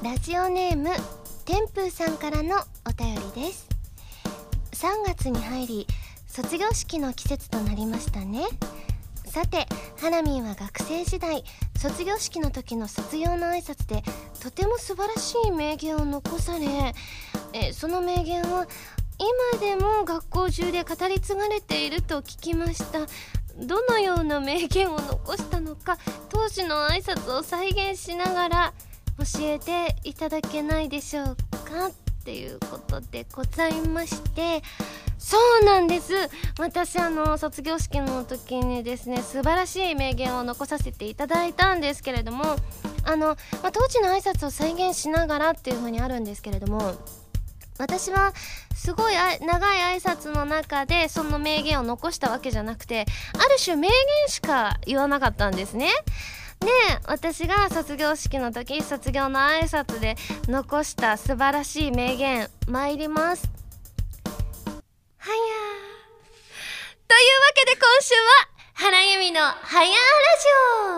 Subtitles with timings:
[0.00, 0.90] ラジオネーム
[1.44, 2.54] 天風さんからの
[2.86, 3.68] お便りです。
[4.70, 5.86] 3月に入り
[6.28, 8.44] 卒業式の季節となりましたね。
[9.24, 9.66] さて
[10.00, 11.42] ハラミーは学生時代
[11.76, 14.04] 卒業式の時の卒業の挨拶で
[14.40, 16.94] とても素晴らしい名言を残され
[17.52, 18.68] えその名言は
[19.52, 23.00] 今でも学校中で語り継がれていると聞きました。
[23.66, 28.74] どのような名言を残したのか当時の挨拶を再現しながら
[29.18, 31.26] 教えていただけないでしょう
[31.68, 31.92] かっ
[32.24, 34.62] ていうことでございまして
[35.18, 36.12] そうなんです。
[36.58, 42.44] 私あの卒業式の時にですね素晴らしい名言を残させていただいたんですけれども
[43.04, 46.94] あの、まあ、当時の挨拶を再現しながらっていう風にあるんですけれども
[47.78, 48.32] 私は
[48.74, 53.94] すごい長い挨拶の中でその名言を残したわけじゃなくてある種名言
[54.28, 55.90] しか言わなかったんですね。
[56.60, 56.66] で
[57.06, 60.16] 私が卒業式の時卒業の挨拶で
[60.46, 63.48] 残した素晴らしい名言参ります。
[65.18, 65.36] はや
[67.06, 69.94] というわけで今週は原由美の「はやラ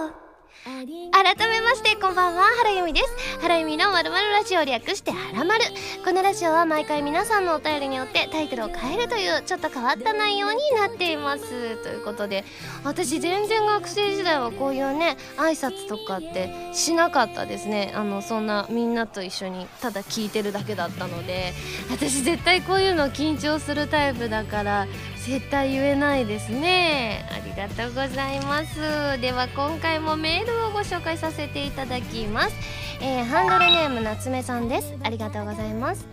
[0.08, 0.20] ジオ」
[0.62, 2.42] 改めましてこんばんは。
[2.58, 3.40] 原由美です。
[3.40, 5.64] 原由美のまるまるラジオ略してはらまる。
[6.04, 11.76] このラジオは毎回皆さんのお便りによってタイトルを変えるというちょっと変わった内容になっています。
[11.82, 12.44] ということで
[12.84, 17.92] 私全然学生時代はこういうね挨拶とかってしなかったですね。
[17.94, 21.54] あのそんなみんなと一緒にただ聞いてるだけだったので
[21.90, 24.86] 私絶対こういうの緊張するタイプだから
[25.26, 27.26] 絶対言えないですね。
[27.30, 29.20] ありがとうございます。
[29.20, 32.54] では今回もメールをご紹介させていただきます、
[33.00, 34.94] えー、ハンドルネーム夏目さんです。
[35.02, 36.06] ありがとうございます。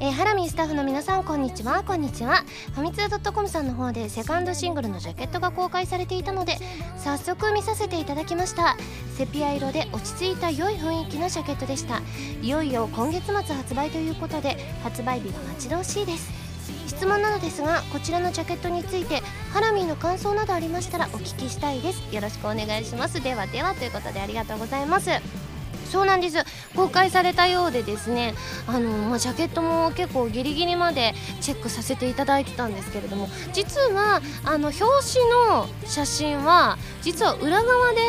[0.00, 1.82] えー、ハラミスタッフの皆さんこんにちは。
[1.82, 2.44] こんにちは。
[2.74, 6.56] ファミツー .com さんの方でセカンドシングルのジャケットが公開されていたので
[6.98, 8.76] 早速見させていただきました。
[9.16, 12.02] セピア色で落ち着いた良い雰囲気のジャケットでした。
[12.42, 16.41] いよいよ今月末発売ということで発売日が待ち遠しいです。
[16.86, 19.22] 質問なのですがこちらのジャケットについて
[19.52, 22.14] ハラミーの感想などありましたらお聞きしたいです。
[22.14, 23.22] よろしくお願いします。
[23.22, 25.10] ではではということでありがとうございます。
[25.90, 26.38] そうなんです。
[26.74, 28.34] 公開されたようでですね
[28.66, 38.00] あの、まあ、ジャケットも結構ギリギリまでチェックさせていただいてたんですけれども実はあの表紙の写真は実は裏側で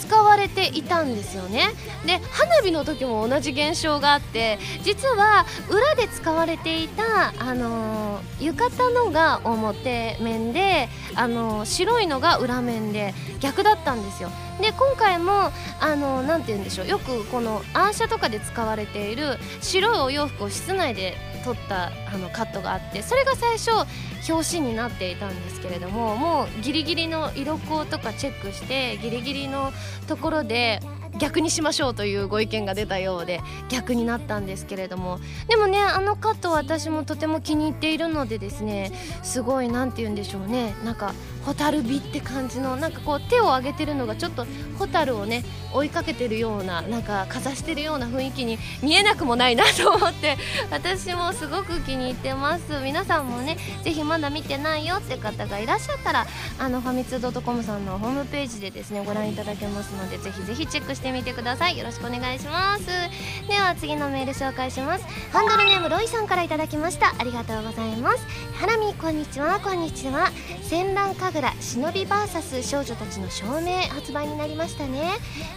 [0.00, 1.68] 使われていたんですよね。
[2.06, 14.30] で花火の時も同じ現象があって実は裏で使われていた、あのー、浴衣のが表面で、あのー、白いのが裏面で逆だったんですよ。
[14.60, 16.88] で今回もあのー、て言うんでしょう。
[16.88, 23.70] よくこのアーシャとかで使われている白いお洋服を室内で撮ったあのカットがあってそれが最初
[24.30, 29.72] 表紙になっていたんですけれどももうギリギリの色光とかチェックしてギリギリの
[30.06, 30.80] ところで
[31.20, 35.20] 逆にしましょうというご意見が出たようで逆になったんですけれども。
[35.48, 38.90] でもねあのカット私もとても気に入っているのでですね
[39.22, 40.74] すごい何て言うんでしょうね。
[40.84, 41.14] なんか
[41.44, 44.46] 蛍火って感じのなんかこう手を上げてるのがちょっと
[44.78, 50.36] 蛍をね追いかけてるようななんかかざしてるような雰囲気に見えなくもないなと思って
[50.70, 52.80] 私もすごく気に入ってます。
[52.82, 56.26] 皆さんもねぜひまだ見てないよって方がいらっしゃったら
[56.58, 61.76] あのファミツー .com さんのホームページでですねご覧いただけますのでぜひぜひチェックしててみてください。
[61.76, 62.86] よろしくお願いします。
[63.48, 65.04] では次のメール紹介します。
[65.32, 67.14] ハンドルネームロイさんからいただきました。
[67.18, 68.26] ありがとうございます。
[68.54, 69.60] ハラミこんにちは。
[69.60, 70.30] こんにちは。
[70.62, 75.10] 戦乱神楽忍び VS 少女たちの証明発売になりましたね。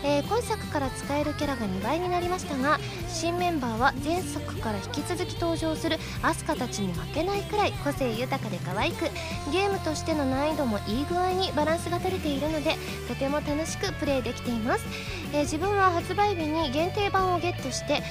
[0.04, 9.06] えー、今作から使えるキャラが2倍になりましたが新メンバーは前作から引き続き登場するアスカたちに負けないくらい個性豊かで可愛く
[9.52, 12.76] ゲームとしての難易度もいい具合にバランスが取れているので
[13.08, 14.86] とても楽しくプレイできています、
[15.34, 18.02] え、自分は発売日に限定版をゲットして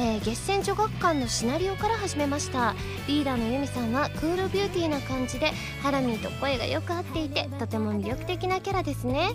[0.00, 2.76] えー、月戦女学館のシナリオから始めました。
[3.08, 5.50] リーダーのユミさんはクールビューティーな感じで
[5.82, 9.30] ハラミーと声がよく合っていてとても魅力的なキャラですね。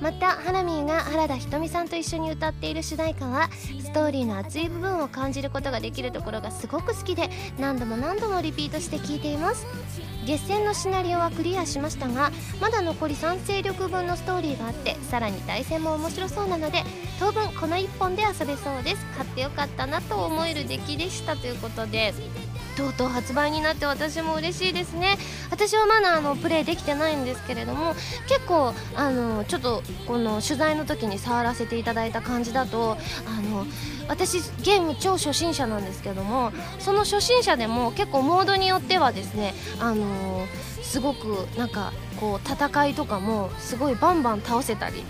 [0.00, 9.66] またハラミーが原田ひとみさんと一緒に歌っている主題歌はストーリーの熱い部分を感じることができるところがすごく好きで何度も何度もリピートして聴いています。
[10.28, 12.30] 決戦のシナリオはクリアしましたが
[12.60, 16.82] まだ残り3勢力分のストーリーがあってさらに対戦も面白そうなので
[17.18, 19.06] 当分この1本で遊べそうです。
[19.16, 22.12] 買ってよかったなと思える出来でしたということで。
[22.78, 25.18] とうとう発売になって私も嬉しいですね。
[25.50, 27.94] 私はまだあのプレイできてないんですけれども
[28.28, 32.96] 結構あのちょっとこの取材の時に触らせていただいた感じだと
[33.26, 33.66] あの
[34.08, 40.46] 私ゲーム超初心者なんですけどもその初心者でも結構モードによってはですねあの
[40.82, 45.02] すごくなんかこう戦いとかもすごいバンバン倒せたり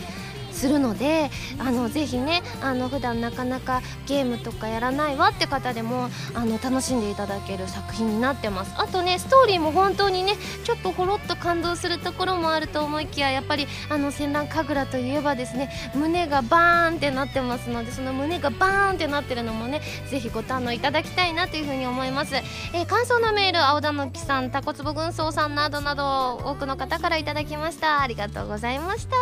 [0.59, 8.75] するのであのぜひねあの普段なかなかゲームとかやらないわって方でもあの楽しんでいただける作品になってます。
[8.77, 10.35] あとねストーリーも本当にね
[10.65, 28.01] ちょっとほろっと感動するところもあると思いきややっぱりあの戦乱神楽といえばですね胸がバーンってなってますのでその胸がバーンってなってるのもねぜひご堪能いただきたいなというふうに思います、えー、感想のメール青田の木さんタコツボ軍曹さんなどなど多くの方からいただきました。
[28.01, 29.17] ありがとうございました。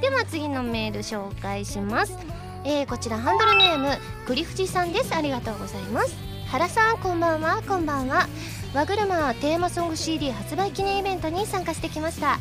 [0.00, 2.16] では次のメール紹介します。
[2.64, 3.88] えー、こちらハンドルネーム
[4.26, 5.14] 栗藤さんです。
[5.14, 6.14] ありがとうございます。
[6.48, 7.62] 原さんこんばんは。
[7.66, 8.28] こんばんは。
[8.74, 12.38] 和車テーマソング CD 発売記念イベントに参加してきました。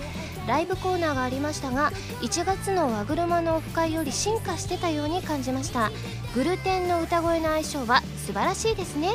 [0.48, 1.92] ライブコーナーがありましたが
[2.22, 5.92] 1月の和車のオフ会より進化してたように感じました。
[6.34, 9.10] グルテンの歌声の相性は素晴らしいですね。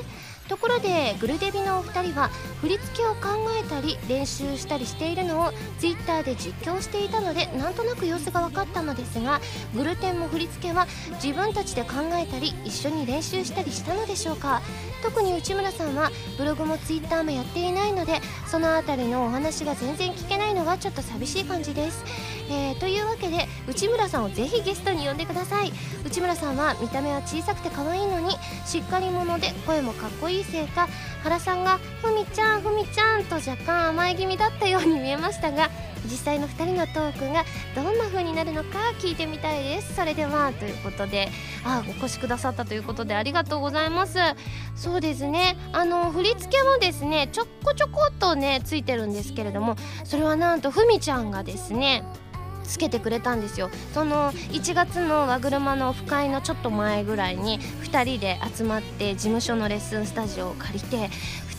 [0.51, 2.29] ところでグルデビのお二人は
[2.61, 9.41] 振り付けを考えたり練習したりしているのを Twitter で実況していたのでなんとなく様子が分かったのですが
[9.77, 10.89] グルテンも振り付けは
[11.23, 14.61] 自分たちで考えたり一緒に練習したりしたのでしょうか？
[15.05, 22.05] 特に内村さんはブログも Twitter もやっていないのでその辺りのお話が全然聞けないのがちょっと寂しい感じです、
[22.51, 25.73] えー、というわけで内村さんをぜひゲストに呼んでください。
[26.05, 28.37] 内村さんは見た目は小さくて可愛いのに
[28.67, 30.89] しっかり者で声もかっこいいせいか
[31.23, 35.71] 原さんが「ふみちゃんふみちゃん」と若干甘え気味だったように見えましたが
[36.05, 37.45] 実際の2人のトークが
[37.75, 39.95] どんな風になるのか聞いてみたいです。
[39.95, 41.29] それではということで
[41.65, 44.19] あお越しくださったということでありがとうございます。
[44.75, 45.57] そうですね。
[45.73, 52.03] あの振り付けもですねちょこちょこっとねついてるんですけれどもそれはなんとふみちゃんがですね
[52.65, 53.71] つけてくれたんですよ。
[53.93, 61.11] その1月の和車のオフ会のちょっと前ぐらいに2人で集まって事務所のレッスンスタジオを借りて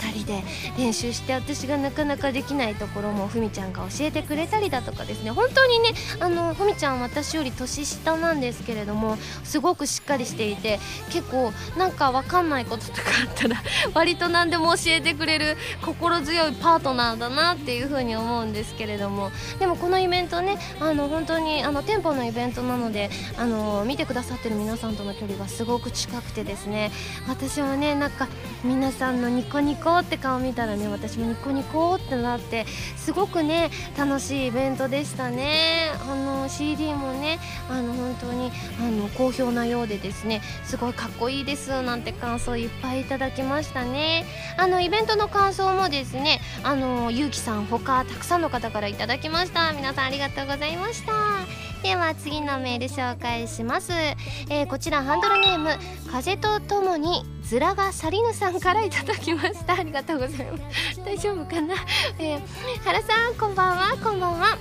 [0.01, 0.43] 2人で
[0.77, 5.31] 練習して私がなかなかできないところもふみちゃんが教えてくれたりだとかですね。
[5.31, 5.89] 本当にね
[6.19, 10.79] あのふみちゃん私より年下なんですけれどもすごくしっかりしていて
[11.11, 13.61] 結構なんか分かんないこととかあったら
[13.93, 19.31] 割と何でも教えてくれる心強いパートナーだなっていうふうに思うんですけれども。
[19.59, 26.91] でもこのイベントねあの本当にあの店舗のイベントなのであの見てくださってる皆さんとの距離がすごく近くてですね
[27.27, 28.27] 私もねなんか
[28.63, 32.65] 皆さんのニコニコって顔見たらね私もニコニコってなって
[32.95, 35.91] すごくね楽しいイベントでしたね。
[36.09, 37.39] あの CD もね
[37.69, 44.25] あの本当にあの好評なようでですねすごいかっこいいですなんて感想いっぱいいただきましたね。
[44.57, 49.71] あのイベントの感想もですねあのゆうきさんほかたくさんの方からいただきました。
[49.73, 51.70] 皆さんありがとうございました。
[51.83, 55.69] では次のメール紹介します、えー、こちらハンドルネーム
[56.11, 59.73] 風とともにズラがサリヌさんからいただきました。
[59.73, 61.01] ありがとうございます。
[61.03, 61.75] 大丈夫かな、
[62.19, 62.41] えー、
[62.83, 63.97] 原さんこんばんは。
[63.97, 64.57] こんばんは。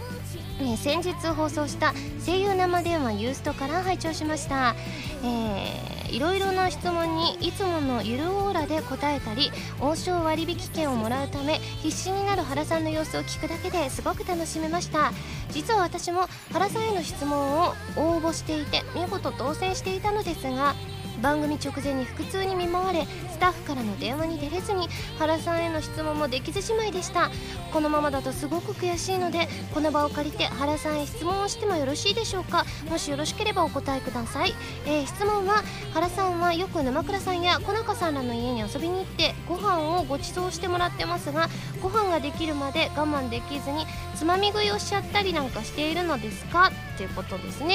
[0.60, 1.94] え、先日放送した
[2.24, 4.74] 声優生電話ユーストから拝聴しました、
[5.22, 15.12] えー、いろいろな質問にいつものゆるオーラで答えたり王将割引券をもらうため必死になる原さんの様子を聞くだけですごく楽しめました。
[15.50, 20.74] 実は私も原さんへの質問を応募していて見事当選していたのですが
[21.20, 24.88] 番組直前に腹痛に見舞われスタッフからの電話に出れずに
[25.18, 27.30] 原さんへの質問もできずじまいでした。
[27.72, 32.64] このままだとすごく悔しいのでこの場を借りて原さんへ質問をしてもよろしいでしょうか。
[32.90, 34.54] もしよろしければお答えください、
[34.86, 35.62] えー、質問は
[35.94, 41.48] 原さんはよく沼倉さんや小中さんらの家に遊びに行ってご飯をご馳走してもらってますが
[41.82, 46.70] ご飯ができるまで我慢できずにつまみ食いをしちゃったりなんかしているのですか？
[46.94, 47.74] っていうことですね。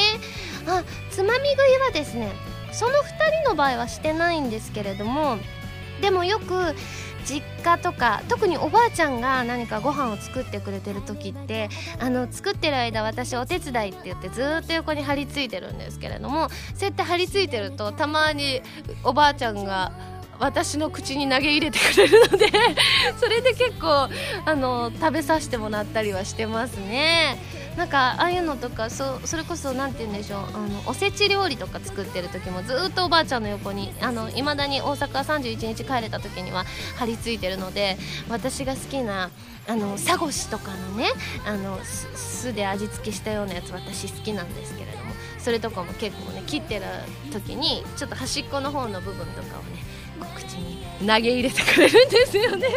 [0.67, 2.31] あつまみ食いはですね
[2.75, 5.37] その2人の場合はしてないんですけれども
[6.01, 6.75] でもよく
[7.25, 18.61] 実家とか特におばあちゃんが何かご飯を作ってくれてる時ってあの作ってる間私お手伝いって言ってずっと横に張り付いてるんですけれどもそうやって張り付いてるとたまに
[19.03, 19.91] おばあちゃんが
[20.39, 22.51] 私の口に投げ入れてくれるので
[23.17, 24.09] それで結構
[24.45, 27.37] あの食べさせてもらったりはしてますね。
[27.77, 33.93] なんかああいうのとかそそれこそ何て言うんでしょうあのおせち料理とか作ってる時もずっとおばあちゃんの横に
[34.35, 36.63] いまだに大阪31日帰れた時には
[36.97, 37.97] 張り付いてるので
[38.29, 39.29] 私が好きな
[39.67, 41.07] あのサゴシとかのね
[41.45, 45.05] あの酢で味付けしたようなやつ私好きなんですけれども
[45.39, 46.85] それとかも結構ね切ってる
[47.31, 49.83] 時にちょっと端っこの方の部分とかをね
[50.23, 52.67] 口に投げ入れてくれるんですよね。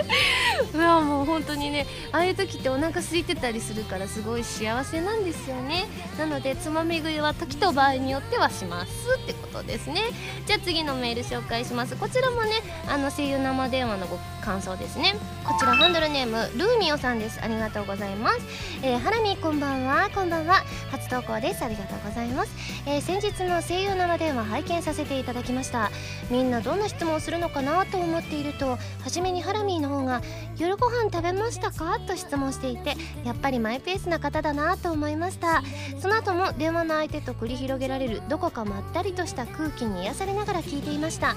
[0.75, 1.87] うわもう本当にね。
[2.11, 5.87] ああいう時ってお腹空いてたりするからすごい幸せなんですよね。
[6.18, 8.92] なのでつまみ食いは時と場合によってはします
[9.23, 10.02] ってことですね。
[10.47, 11.97] じゃあ次のメール紹介します。
[11.97, 12.50] こちらもね
[12.88, 15.14] あの声優生電話のご感想ですね。
[15.45, 17.40] こちらハンドルネームルーミオさんです。
[17.42, 18.38] ありがとうございます、
[18.83, 20.11] えー、ハラミこんばんは。
[20.14, 20.64] こんばんは。
[20.90, 21.64] 初投稿です。
[21.64, 22.52] ありがとうございます、
[22.87, 25.90] えー、先日の声優生電話拝見させていただきました。
[26.30, 30.23] みんなどんな質問をするのかなと思っていると初めにハラミーの方が
[30.56, 35.62] 「夜ご飯食べましたか?」と質問していてやっぱりマイペースな方だなと思いました
[36.00, 41.37] その後も電話の相手と繰り広げられるどこかまったりとした空気に癒されながら聞いていました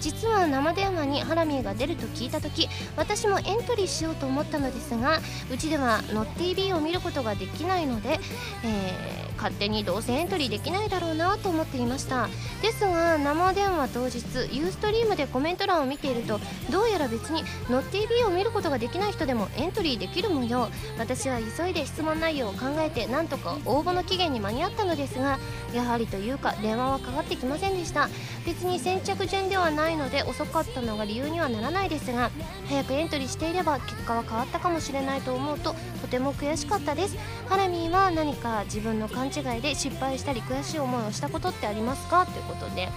[0.00, 5.20] 実は生電話にハラミーが出ると聞いた時私もエントリーしようと思ったのですが
[5.52, 8.18] うちではノッ TV を見ることができないので、
[8.64, 12.28] えー、勝手にどうせエントリーできないだろうなと思っていました。
[12.60, 14.18] ですが生電話当日
[14.54, 16.38] ユーストリームでコメント欄を見ていると
[16.70, 20.68] どうやら別にノッ TV を見ることができない人でもエントリーできる模様。
[20.98, 25.38] 私は急いで質問内容を考えてなんとか応募の期限に間に合ったのですが
[25.72, 28.10] やはりというか電話はかかってきませんでした。
[28.44, 32.30] 別に先着順ではないので遅かったのが理由にはならないですが
[32.68, 37.16] 早くエントリーしていれば結果は変わったかもしれないと思うととても悔しかったです。
[37.48, 42.26] ハラミーは何か自分の勘違いで失敗したり悔しい思いをしたことってありますか？
[42.26, 42.88] ということで。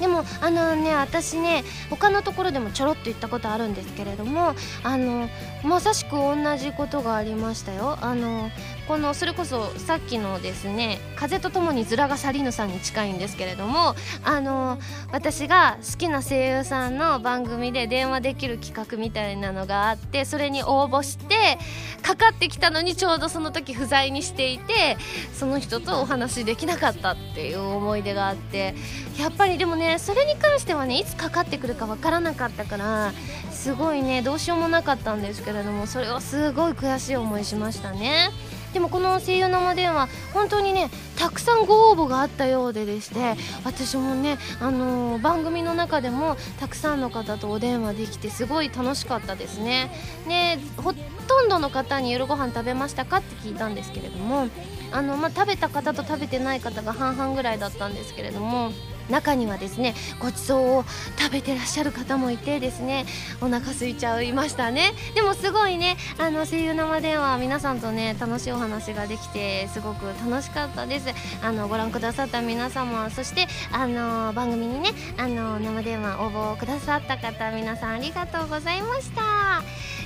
[0.00, 5.30] でもあのね私ね他のところでもちょろっと言ったことあるんですけれどもあの
[5.64, 7.96] まさしく同じことがありましたよ。
[8.02, 8.50] あの
[8.86, 14.78] このそれこそさっきのですね「風と共にズラが去りぬ」さんに近いんですけれどもあの
[15.10, 21.58] 私が好きな声優さんの番組で電話できる企画みたいなのがあってそれに応募して
[22.02, 24.96] かかってきたのにちょうどその時不在にしていて
[25.34, 28.76] その人とお話できなかったっていう思い出があって
[29.18, 33.12] やっぱりでもねそれに関してはねいつかかってくるかわからなかったから
[33.50, 38.30] すごいねどうしようもなかったんですけれどもそれはすごい悔しい思いしましたね。
[38.76, 49.90] でもこの声優生電話本当にねたくさんご応募があったようででして私もね、あのー、番組の中でもたくさんの方とお電話できてすごい楽しかったですね。
[50.28, 54.48] でほとんどの方に夜ご飯食べましたかって聞いたんですけれども
[54.92, 58.72] あの、まあ、食べた方と食べてない方が半々ぐらいだったんですけれども
[59.10, 60.84] 中にはですねごちそうを
[61.18, 63.06] 食べてらっしゃる方もいてですね
[63.40, 64.92] お腹空いちゃいましたね。
[65.14, 71.06] でもすごいねあの声優生電話皆さんとね楽しいお話ができてすごく楽しかったです。
[71.42, 79.62] あのご覧くださった皆様そしてあの番組にねあの生電話応募くださった方皆さんありがとうございました。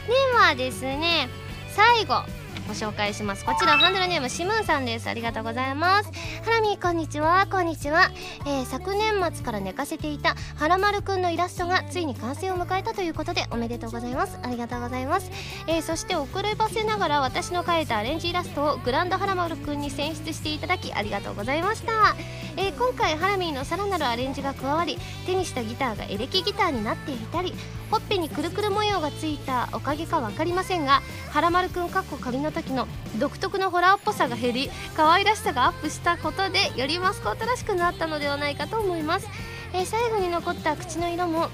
[0.06, 1.28] ではですね
[1.70, 2.22] 最後
[2.70, 3.44] ご紹介します。
[3.44, 5.08] こちらハンドルネームシムーさんです。
[5.08, 6.12] ありがとうございます。
[6.44, 7.48] ハラミこんにちは。
[7.50, 8.12] こんにちは、
[8.46, 14.38] えー、昨年末から寝かせていたはらまるくんのイラストがついに完成を迎えたということでおめでとうございます。
[14.44, 15.32] ありがとうございます、
[15.66, 22.14] えー、そして遅ればせながら私の描いたアレンジイラストをグランドはらまるくんに選出していただきありがとうございました、
[22.56, 24.96] えー、今回ハラミーのさらなるアレンジが加わり
[25.26, 27.52] 手にしたギターがエレキギターになっていたり
[27.90, 32.86] ほっぺにくるくる模様がついたおかげか分かりませんがはらまるくんかっこ仮の時時の
[33.18, 39.28] 独特のホラーっぽさが減り可愛らしさがアップしたことでよりマスコットらしくなったのではないかと思います、
[39.72, 41.48] えー、最後に残った口の色も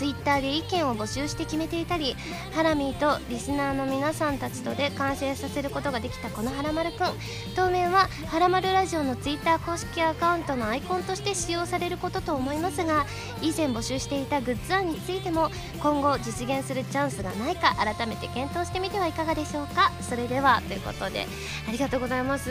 [0.00, 2.16] ツイッターで意見を募集して決めていたり
[2.54, 7.08] ハラミーとリスナーの皆さんたちとで完成させることができたこのはらまるくん。
[7.54, 13.04] 当面ははらまるラジオのツイッター公式アカウントのアイコンとして使用されることと思いますが
[13.42, 15.50] 以前募集していたグッズ案についても
[15.82, 19.92] 今後実現するチャンスがないか改めて検討してみてはいかがでしょうか。
[20.00, 21.26] それではということで
[21.68, 22.50] ありがとうございます。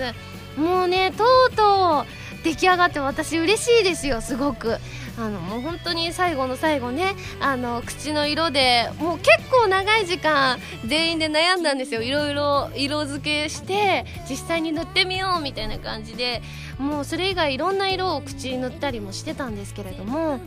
[0.55, 4.77] もうねとうとう出来上がって私嬉しいですよすごく。
[5.19, 10.57] あのもう本当に最後の最後ねあの口の色でもう結構長い時間
[10.87, 12.01] 全員で悩んだんですよ。
[12.01, 16.41] いろいろ色付けして実際に塗ってみようみたいな感じで
[16.77, 20.39] もうそれ以外いろんな色を口に塗ったりもしてたんですけれども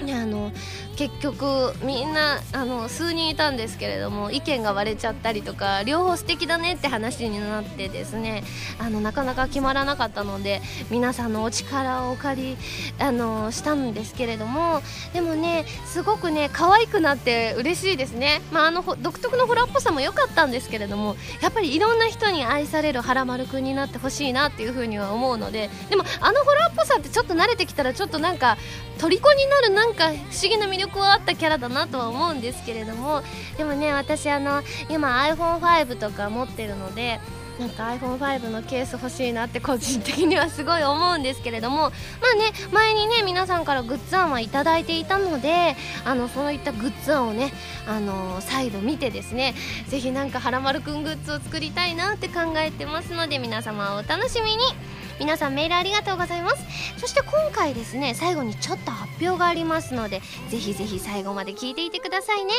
[0.00, 0.52] あの
[0.96, 8.44] 結局みんなあの数人いたんですけれども意見が割れちゃったりとか両方素敵だねって話になってですね
[8.78, 12.56] あのなかなか決まらなかったので皆さんのお力をお借り
[12.98, 28.56] あのしたんですけれどもでもねすごくね可愛くなって嬉しいですね、まあ、あの独特のホラーっぽさも良かったんですけれどもやっぱりいろんな人に愛されるはらまるくんになってほしいなっていうふうには思うのででもあのホラーっぽさってちょっと慣れてきたらちょっとなんか
[28.98, 33.22] 虜になるなんんか不思議な魅力はあったキャラだなとは思うんですけれども
[33.56, 37.20] でもね私あの今 iPhone5 とか持ってるので
[37.58, 44.48] なんか iPhone5 のケース欲しいなって個人的にはすごい思うんですけれどもまあね前にね皆さんからグッズ案はいい
[44.84, 47.52] ていたのであのそういったグッズ案をね
[47.86, 49.54] あの再度見てですね
[49.88, 54.97] ぜひなんかはらまるくんグッズを作りたいなって考えてますので皆様お楽しみに。
[55.18, 56.64] 皆さんメールありがとうございます。
[56.98, 62.52] そして今回ですね最後にちょっと発表がありますのでぜひぜひ最後まで聞いていてくださいね。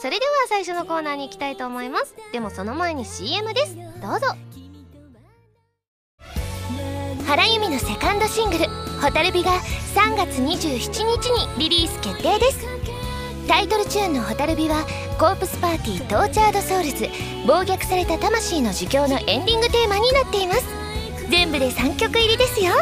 [0.00, 2.14] それでは最初のコーナーに行きたいと思います。
[2.32, 3.76] でもその前に CM です。
[4.00, 4.26] どうぞ。
[7.26, 8.66] 原由実のセカンドシングル
[9.02, 9.50] 「蛍火」が
[9.96, 12.66] 3月27日にリリース決定です。
[13.48, 14.84] タイトルチューンの「蛍火」は
[15.18, 17.08] コープスパーティートーチャードソウルズ
[17.46, 20.85] 暴虐された魂の呪叫のエンディングテーマになっています。
[21.30, 22.72] 全部で3曲入りですよ。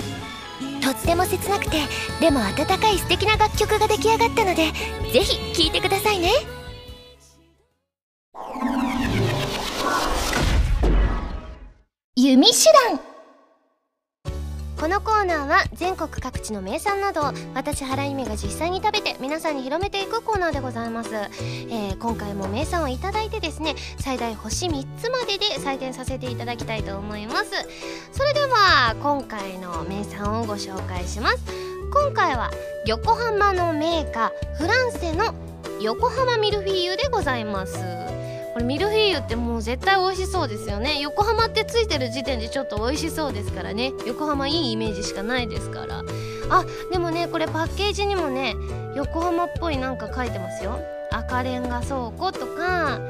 [0.83, 1.79] とっても切なくて
[2.21, 4.73] でも温かい素敵な楽曲が出来上がったので
[5.13, 6.31] ぜひ聴いてくださいね。
[12.17, 13.14] 弓手段。
[14.85, 17.25] このコーナーは全国各地の名産などを
[17.55, 27.53] 私原由美が実際に食べて皆さんに広めていくコーナーでございます、えー、今回も名産をいただいてですね最大星3つまでで採点させていただきたいと思います。
[28.13, 31.39] それでは今回の名産をご紹介します。
[31.91, 32.51] 今回は
[32.85, 35.35] 横浜のメーカーフランセの
[35.81, 38.04] 横浜ミルフィーユでございます。
[38.55, 41.01] これミルフィーユってもう絶対美味しそうですよね。
[41.01, 43.93] 横浜ってついてる時点でちょっと美味しそうですからね。
[44.07, 46.05] 横浜いいイメージしかないですから。
[46.51, 48.55] あでもねこれパッケージにもね
[48.95, 50.79] 横浜っぽいなんか書いてますよ。
[51.11, 53.01] 赤レンガ倉庫とか。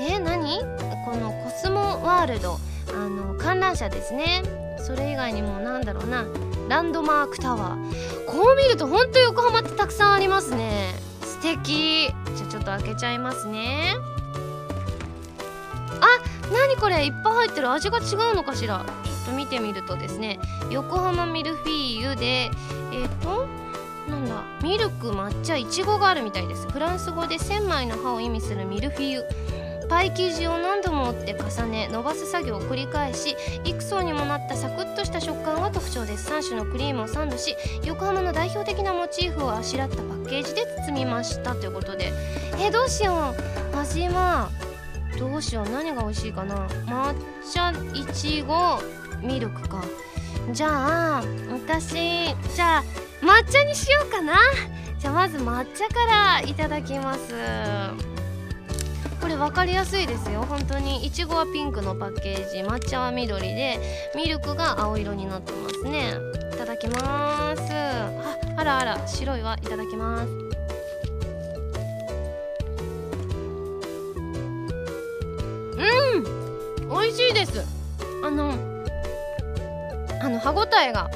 [0.00, 0.60] えー、何？
[1.04, 2.58] このコスモワールド。
[2.92, 4.42] あの観覧車ですね。
[4.78, 6.26] それ以外にもなんだろうな。
[6.68, 8.26] ランドマークタワー。
[8.26, 10.94] こう見るとほんと横浜ってたくさんありますね。
[11.22, 12.08] 素敵。
[12.34, 13.94] じゃあちょっと開けちゃいますね。
[16.00, 16.06] あ
[16.52, 17.04] 何これ？
[17.06, 17.70] いっぱい入ってる。
[17.70, 18.84] 味が違うのかしら？
[19.04, 20.38] ちょっと見てみるとですね。
[20.70, 23.46] 横浜ミルフィーユでえっ、ー、と
[24.08, 24.42] なんだ？
[24.62, 26.68] ミルク抹茶いちごがあるみたいです。
[26.68, 29.24] フランス語で千枚の葉を意味するミルフィーユ。
[29.88, 36.30] パイ生地を何度も折って重ね伸ばす作業を繰り返し幾層にもなったサクッとした食感が特徴です。
[36.30, 41.56] 3種のクリームをサンドし横浜の代表的なモチーフをあしらったパッケージで包みました。
[41.56, 42.12] ということで。
[42.60, 43.34] えどうしよ
[43.72, 43.76] う。
[43.76, 44.48] 味は
[45.18, 45.68] どうしよう。
[45.68, 46.66] 何が美味しいかな。
[46.86, 47.14] 抹
[47.52, 48.80] 茶いちご
[49.22, 49.84] ミルクか。
[50.52, 51.94] じゃあ私
[52.54, 52.84] じゃあ
[53.20, 54.34] 抹茶にしようかな。
[54.98, 57.34] じゃあまず抹茶からいただきます。
[59.20, 60.42] これ分かりやすいですよ。
[60.48, 61.04] 本当に。
[61.04, 62.62] いちごはピンクのパッケージ。
[62.62, 63.78] 抹茶は緑で
[64.16, 66.14] ミルクが青色になってますね。
[66.54, 67.62] いただきます。
[67.72, 69.06] ああらあら。
[69.06, 70.59] 白いはいただきます。
[76.90, 77.64] 美味しいです。
[78.24, 78.54] あの
[80.22, 81.08] あの歯ごたえが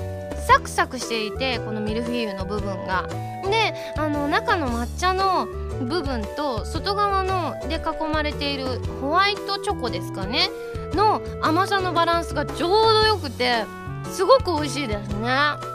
[0.46, 3.06] サクサクしていてこのミルフィーユの部分が。
[3.44, 5.46] であの中の抹茶の
[5.84, 10.48] 部分と外側ので囲まれているホワイトチョコですかね？
[10.94, 13.64] の甘さのバランスがちょうどよくて
[14.10, 15.28] すごく美味しいですね。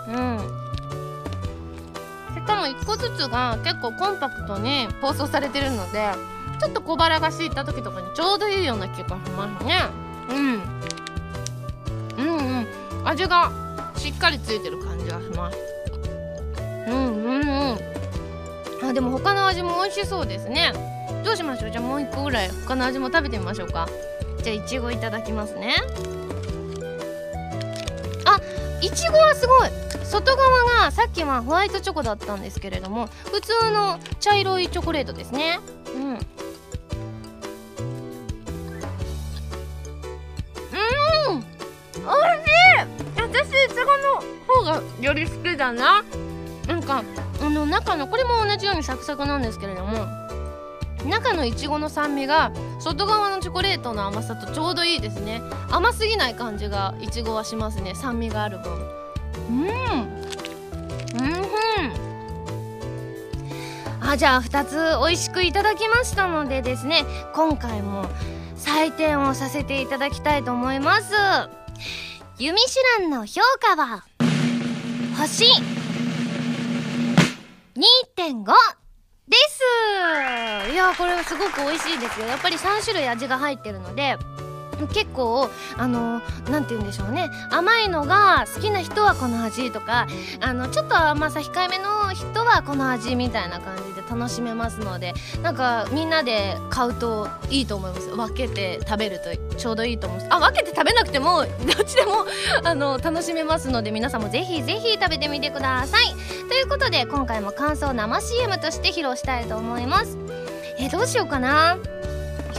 [0.08, 0.40] うん。
[2.34, 6.10] しかも1個ずつが結構コンパクトに包装されてるので
[6.60, 9.80] ちょっと小腹が空いた時とかにちょうどいいような気がしますね。
[10.30, 10.62] うん。
[12.18, 12.68] うんうん。
[13.06, 13.52] 味が
[13.96, 15.58] しっかりついてる感じがします。
[16.88, 18.90] うんうんうん。
[18.90, 20.74] あでも他の味も美味しそうですね。
[21.24, 21.72] どうしましょう？
[21.72, 23.88] じゃあもう一個ぐらい他の味も食べてみましょうか。
[24.44, 25.76] じゃあいちごいただきますね。
[28.26, 28.40] あ
[28.82, 29.70] いちごはすごい。
[30.06, 35.60] 外側がさっきはホワイトチョコだったんですけれども普通の茶色いチョコレートですね。
[35.94, 36.20] うん。
[44.64, 46.04] がより好きだな。
[46.68, 47.04] なんか
[47.42, 50.06] あの中のこれも同じようにサクサクなんですけれども
[51.04, 55.42] 中のいちごの酸味が外側のチョコレートの甘さとちょうどいいですね。
[55.72, 58.74] 甘すぎない感じがいちごはしますね酸味がある分。
[58.74, 59.68] うん。
[59.68, 61.40] うん
[64.02, 68.06] あじゃあ2つ美味しくいただきましたのでですね今回も
[68.58, 71.14] 採点をさせていただきたいと思います。
[72.38, 74.06] ユミシュランの評価は
[75.20, 75.44] 星。
[77.76, 78.46] 2.5
[79.28, 80.72] です。
[80.72, 82.28] いやこれすごく美味しいですよ。
[82.28, 84.18] やっぱり3種類味が入ってるので
[84.88, 87.30] 結構あの何て言うんでしょうね。
[87.52, 90.08] 甘いのが好きな人はこの味とか
[90.42, 95.14] あのちょっと甘さ控えめの人はこの味みたいな感じで楽しめますので
[95.44, 98.10] なんかみんなで買うといいと思います。
[98.10, 100.34] 分けて食べるとちょうどいいと思います。
[100.34, 102.26] あ分けて食べなくても どっちでも
[102.64, 106.06] あの楽しめますので皆さんもぜひぜひ食べてみてください。
[106.48, 110.18] ということで今回も感想生 CM として披露したいと思います。
[110.78, 111.78] えどうしようかな。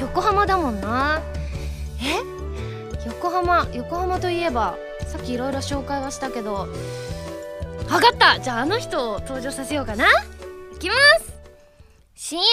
[0.00, 1.20] 横浜だもんな。
[2.02, 2.22] え？
[3.06, 6.66] 横浜横浜といえばさっきいろいろ紹介はしたけど
[7.88, 8.38] 分かった！
[8.40, 10.06] じゃああの人を登場させようかな。
[10.06, 11.32] いきます
[12.14, 12.44] ！CM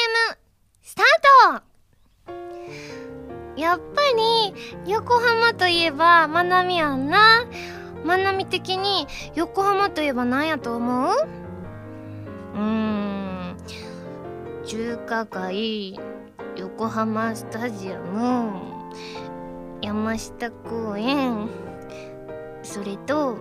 [0.81, 1.61] スター
[2.27, 2.41] ト！
[3.55, 4.53] やっぱり
[4.91, 7.45] 横浜といえばまなみやんな？
[8.03, 11.15] まなみ的に横浜といえば何やと思う？
[12.55, 13.57] うん。
[14.65, 15.99] 中華街
[16.55, 18.51] 横浜スタジアム。
[19.87, 21.47] 山下公園。
[22.61, 23.37] それと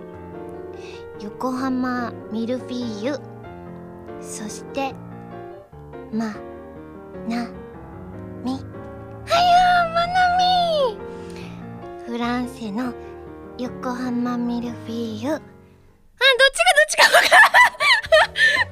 [1.19, 3.19] 横浜ミルフィーユ。
[4.21, 4.95] そして
[6.09, 6.27] ま
[7.27, 7.49] な
[8.45, 8.53] み。
[8.53, 10.97] はやまなみ。
[12.05, 12.93] フランセの
[13.57, 15.33] 横浜ミルフィーユ。
[15.33, 17.51] あどっちがどっちか分からん。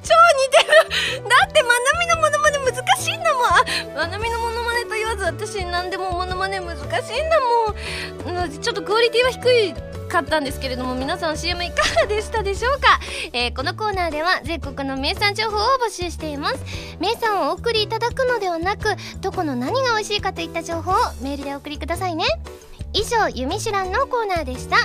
[0.00, 1.28] 超似てる。
[1.28, 3.44] だってまなみのモノマネ難しいんだもん。
[3.44, 4.55] あまなみのモノマネと言わず
[5.26, 7.40] 私何でもモノマネ難しいんだ
[8.30, 8.50] もん。
[8.50, 9.74] ちょっとクオリティは低い
[10.08, 13.00] かったんですけれども皆さん CM いかがでしたでしょうか、
[13.32, 16.64] えー、このコーナーでは全国の名産情報を募集しています。
[17.00, 22.24] 名産をお送りいただくのではなくどこの何が美味しいかといった情報をメールでお送りくださいね。
[22.92, 24.76] 以上「ゆみしらん」のコーナーでした。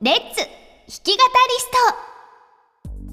[0.00, 0.40] レッツ！
[0.40, 0.48] 弾
[1.02, 1.70] き語りス
[2.02, 2.07] ト！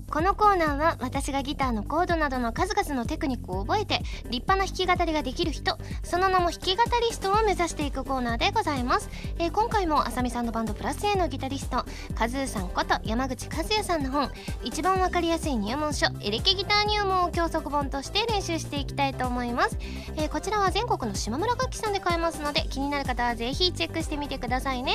[0.10, 14.32] このコーナーは私がギターのコードなどの数々のテクニックを覚えて立派な弾き語りができる人その名も弾き語りストを目指していくコーナーでございます、えー、今回もあさみさんのバンドプラス A のギタリストカズーさんこと山口和也さんの本
[14.64, 19.78] 一番わかりやすい入門書エレキギター入門を教則本として練習していきたいと思います、
[20.16, 24.94] えー、こちらは全国の島村楽器さんで買えますので気になる方はぜひチェックしてみてくださいね。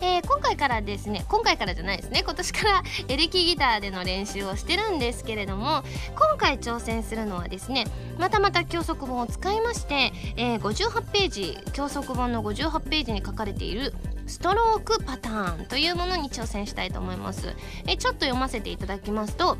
[0.00, 5.82] えー、今回からですね今回からじゃないですね今年から エレキギターでの練習をしてるんですけれども
[6.14, 7.86] 今回挑戦するのはですね
[8.18, 13.94] またまた教則本を使いまして、えー、58ページ教則本の58ページに書かれている
[14.26, 17.56] ストロークパターンというものに挑戦したいと思います。
[17.86, 19.56] えちょっと読ませていただきますと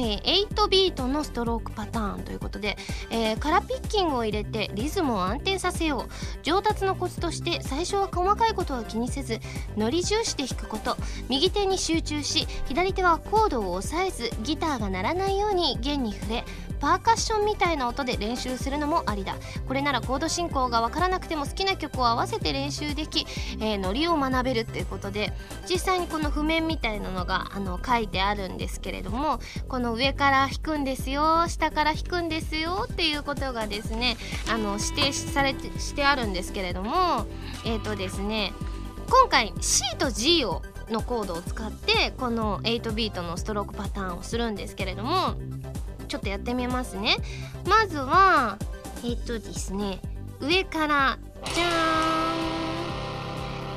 [0.00, 2.76] えー、8ビートのストロークパターンということで、
[3.10, 6.12] えー、カラピッキングを入れてリズムを安定させよう。
[6.42, 9.40] 上達のコツとして最初は細かいことは気にせず
[9.76, 10.96] ノリ重視で弾くこと。
[11.28, 16.44] 右手に集中し左手はコードを押さえずギターが鳴らないように弦に触れ
[16.80, 19.36] パーカッションみたいな音で練習するのもありだ。
[19.66, 23.26] これならコード進行が分からなくても好きな曲を合わせて練習でき、
[23.60, 25.32] えー、ノリを学べるっていうことで
[25.68, 34.16] 実際にこの譜面みたいなのがあの書いてあるんですけれどもこの上から弾くんですよ下から弾くんですよっていうことがですね
[34.50, 37.26] あの指定されてしてあるんですけれども
[37.64, 38.52] えっ、ー、とですね
[39.10, 45.34] 今回 C と G をのコードを使ってこの8ビートのストロークパターンをするんですけれども
[46.08, 47.16] ちょっとやってみますね。
[47.66, 48.58] まずは
[49.04, 50.00] えっとですね
[50.40, 51.18] 上から
[51.54, 51.64] じゃ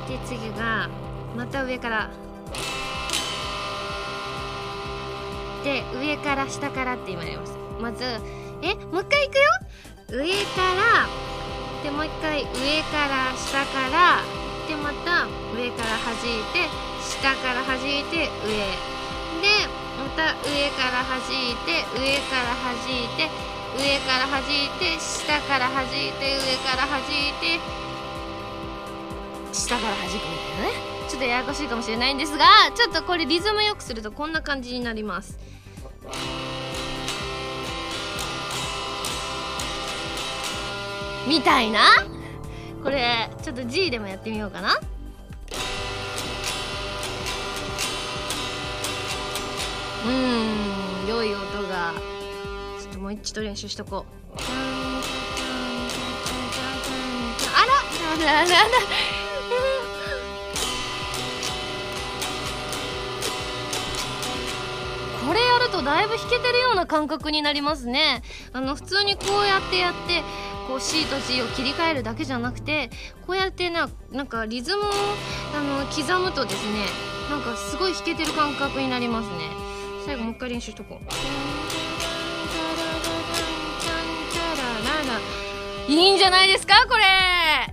[0.08, 0.88] ーんで次が
[1.36, 2.10] また上から。
[5.62, 7.52] で上から下からって今やります。
[7.80, 8.02] まず
[8.62, 9.42] えもう一回いくよ。
[10.08, 11.08] 上から。
[11.84, 12.46] でもう一回上
[12.90, 14.22] から下から。
[14.68, 16.68] でまた上から弾いて
[17.00, 18.54] 下から弾いて上
[19.42, 19.48] で
[20.16, 23.30] た上から弾いて上から弾いて
[23.76, 27.60] 上から弾いて下から弾いて上から弾いて
[29.52, 30.26] 下から弾くみたい
[30.58, 30.92] なね。
[31.08, 35.38] ちょっとややこしいかもしれないんですがちょっとこれリズムよくするとこんな感じになります。
[41.26, 41.80] みたいな？
[42.82, 44.78] これちょっと G でもやってみようかな。
[50.04, 51.92] うん良い音が。
[52.80, 54.38] ちょっともう一度練習しとこう。
[57.54, 57.72] あら
[58.12, 58.56] あららら。
[65.26, 68.22] これやるとだいぶ弾けてるような感覚になりますね。
[68.52, 70.22] あの普通にこうやってやって
[70.66, 72.90] こう C と G を切り替えるだけじゃなくて
[73.26, 74.86] こうやってななんかリズムを
[75.54, 76.86] あの刻むとですね
[77.30, 79.71] なんかすごい弾けてる感覚になりますね。
[80.04, 81.04] 最後もう一回練習しとこう。
[85.90, 87.71] いいんじゃないですかこれ。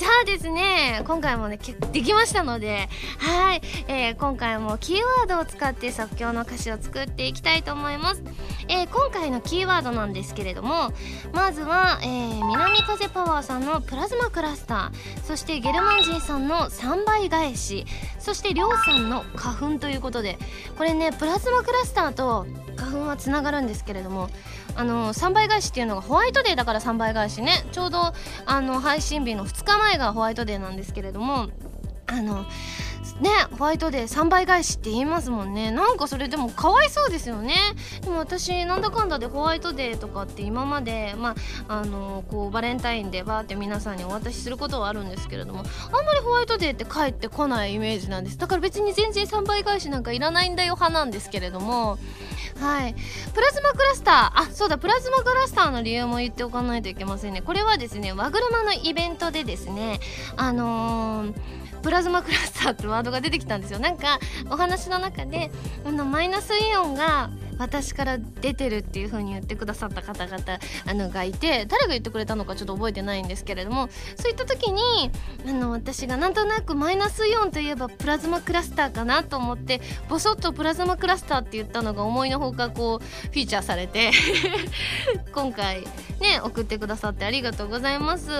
[0.00, 1.58] じゃあですね、今回もね、
[1.92, 8.22] できましたので、はい、えー、今回もキーワードを使って即興の歌詞を作っていきたいと思います。
[8.68, 10.90] えー、今回のキーワードなんですけれども、
[11.34, 17.84] まずは、えー、南風パワーさんのプラズマクラスター、そしてゲルマンジンさんの3倍返し、
[18.18, 20.38] そしてりょうさんの花粉ということで、
[20.78, 22.46] これね、プラズマクラスターと
[22.78, 24.30] 花粉はつながるんですけれども、
[24.76, 27.64] あの3倍返しっていうのがホワイトデーだから3倍返しね。
[27.72, 28.12] ちょうど
[28.46, 31.48] あの配信日の2日前がホワイトデーなんですけれども
[32.06, 32.44] あの
[33.20, 35.70] ねホワイトデー3倍返しって言いますもんね。
[35.70, 37.54] なんかそれでもかわいそうですよね。
[38.02, 41.34] でも私なんだかんだでホワイトデーとかって今までま
[41.68, 45.66] ああのこうバレンタインでバーって皆さんにお渡しすることはあるんですけれどもあん
[46.04, 48.38] まりホワイトデーって帰ってこないイメージなんです。
[48.38, 51.98] だから別に全然3倍返しなんかいらないんだよ派なんですけれども。
[52.58, 52.94] はい。
[53.34, 54.42] プラズマクラスター。
[54.42, 54.76] あそうだ。
[54.78, 57.42] プラズマクラスターの理由も言っておかないといけませんね。
[57.42, 60.00] これはですね和車のイベントでですね
[60.36, 64.18] あのープラズマクラスターってワードが出てきたんですよなんか
[64.50, 65.50] お話の中で
[65.84, 70.38] あのマイナスイオンが私から出てるっていう風に言ってくださった方々
[70.86, 75.10] あのがいて誰が言ってくれたのかちょっと覚えてないんですけれどもそういった時に
[75.46, 84.10] あの私がなんとなくマイナスイオンといえばプラズマクラスターかなと思ってボソッとプラズマクラスターって言ったのが思いのほかこうフィーチャーされて
[85.32, 85.82] 今回
[86.18, 88.30] ね送ってくださってありがとうございます。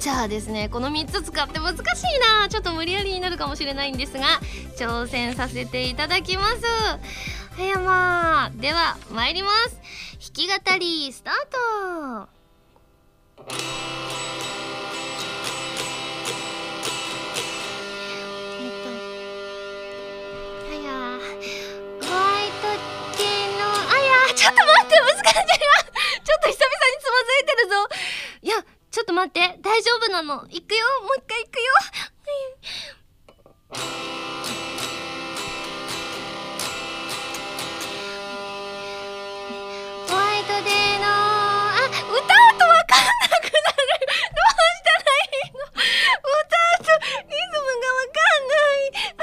[0.00, 1.84] じゃあですねこの3つ使って難しい
[2.40, 2.48] な。
[2.48, 4.40] ちょっと無理やりになるかもしれないんですが
[4.78, 6.64] 挑戦させていただきます。
[6.64, 9.76] はやまでは参ります。
[10.18, 11.34] 弾き語りスター
[12.24, 12.28] ト。
[24.34, 25.32] ちょっと待って難しいな。
[25.34, 27.74] ちょっと久々につまずいてるぞ。
[28.40, 29.58] いやちょっと待って。
[29.62, 30.42] 大丈夫なの？
[30.50, 30.84] 行くよ。
[31.02, 31.62] もう一回行くよ。
[40.08, 42.18] ホワイトデーのあ歌う
[42.58, 43.86] とわかんなくなる。
[44.10, 45.58] どうしたらいいの？
[45.62, 46.90] 歌うと
[47.28, 49.06] リズムがわかんない。
[49.18, 49.22] あ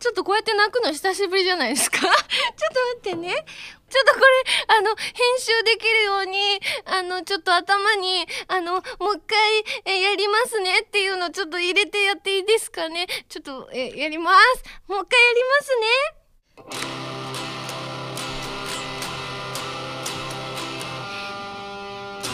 [0.00, 1.98] ちょっとこうやって泣くの久しぶりじゃないですか？
[2.02, 2.26] ちょっと待
[2.98, 3.44] ってね。
[3.88, 4.24] ちょっとこれ、
[4.78, 5.04] あの、編
[5.38, 9.38] 集できるように、あの、ちょっと頭に、あの、もう一回、
[9.84, 13.06] え、やりますねっていうのちょっと入れてやっていいですかね。
[13.28, 14.64] ちょっと、え、やります。
[14.88, 16.96] もう一回やりますね。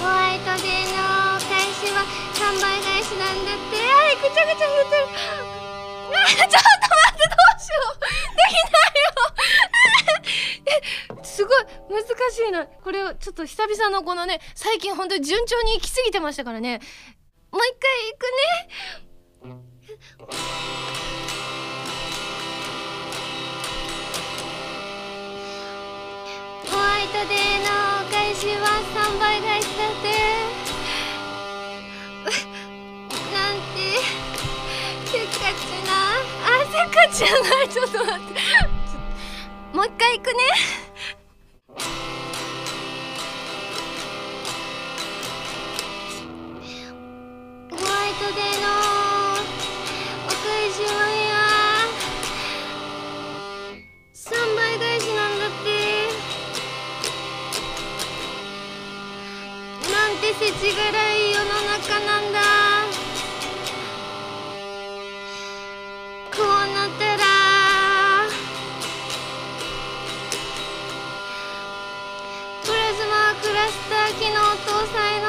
[0.01, 3.77] ホワイトデーの返しは3倍返しなんだって。
[3.77, 5.05] はい、ぐちゃぐちゃ言ってる。
[6.17, 6.57] あ、 ちょっと待っ
[7.13, 8.01] て、どうしよう。
[8.01, 9.02] できない
[11.23, 12.67] すごい難しいな。
[12.67, 16.81] これをちょっと久々のこのね最近本当に順調に行き過ぎてましたからね。
[17.51, 19.63] もう一回行くね。
[26.71, 27.67] ホワイトデーの
[28.11, 30.09] 返しは3倍返しだって。
[33.33, 33.79] なんて
[35.11, 35.91] せっかちな。
[36.47, 37.69] あせっかちじゃない。
[37.69, 38.41] ちょっと待って
[39.73, 40.39] もう一回行くね。
[47.71, 48.67] ホワイトデーの
[50.27, 50.37] お返
[50.71, 51.33] しは部屋
[54.57, 55.67] 倍返しなんだって。
[59.91, 60.83] なんて世知辛
[61.15, 62.39] い世の中なんだ。
[66.31, 67.12] こうなった
[73.43, 75.27] クラスター機能搭載の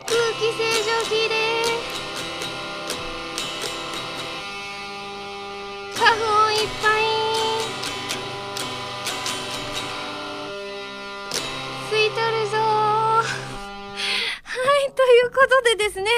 [0.00, 1.34] 空気清浄機で
[5.94, 7.02] 花粉いっぱい
[11.88, 13.22] 吸い取るぞは
[14.88, 16.10] いということでですね、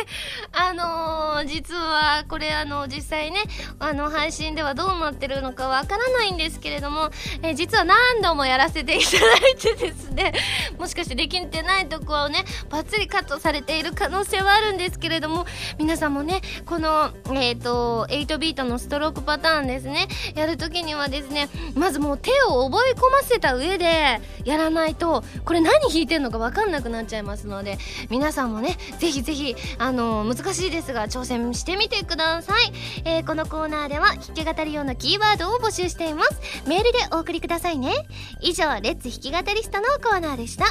[0.68, 3.42] あのー、実はこれあの実際ね、
[3.78, 7.08] あの配信ではどうなってるのかわからないんですけれども、
[7.42, 10.34] えー、実は何度もやらせていただいてですね、
[10.78, 15.46] もしかしてできてないとこをね、バッツリカットされている可能性はあるんですけれども、
[15.78, 27.78] 皆さんもね、この、えっ、ー、と、8ビートのストロークパターンですね、やるときにはですね、まずもう手を覚え込ませた上でやらないと、これ何弾いてんのかわかんなくなっちゃいますので、
[28.10, 32.72] 皆さんもね、ぜひぜひ、あのー、難しいしいですが挑戦してみてください、
[33.04, 36.68] えー、このコーナーでは弾き語り用のキーワードを募集しています。
[36.68, 37.92] メールでお送りくださいね。
[38.42, 40.66] 以上「レッツ弾き語りスト」のコーナーでした。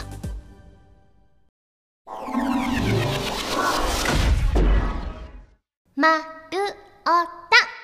[5.95, 6.23] まる
[7.05, 7.76] おた。